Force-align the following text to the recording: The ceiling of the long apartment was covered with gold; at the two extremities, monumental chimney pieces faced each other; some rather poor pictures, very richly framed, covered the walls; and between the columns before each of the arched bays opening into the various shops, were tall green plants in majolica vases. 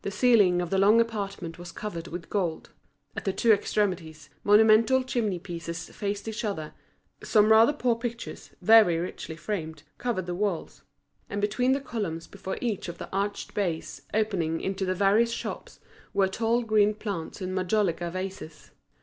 The 0.00 0.10
ceiling 0.10 0.62
of 0.62 0.70
the 0.70 0.78
long 0.78 1.02
apartment 1.02 1.58
was 1.58 1.70
covered 1.70 2.08
with 2.08 2.30
gold; 2.30 2.70
at 3.14 3.26
the 3.26 3.32
two 3.34 3.52
extremities, 3.52 4.30
monumental 4.42 5.04
chimney 5.04 5.38
pieces 5.38 5.90
faced 5.90 6.26
each 6.26 6.46
other; 6.46 6.72
some 7.22 7.52
rather 7.52 7.74
poor 7.74 7.94
pictures, 7.96 8.52
very 8.62 8.96
richly 8.96 9.36
framed, 9.36 9.82
covered 9.98 10.24
the 10.24 10.34
walls; 10.34 10.82
and 11.28 11.42
between 11.42 11.72
the 11.72 11.80
columns 11.82 12.26
before 12.26 12.56
each 12.62 12.88
of 12.88 12.96
the 12.96 13.10
arched 13.12 13.52
bays 13.52 14.00
opening 14.14 14.62
into 14.62 14.86
the 14.86 14.94
various 14.94 15.30
shops, 15.30 15.78
were 16.14 16.26
tall 16.26 16.62
green 16.62 16.94
plants 16.94 17.42
in 17.42 17.52
majolica 17.54 18.10
vases. 18.10 18.70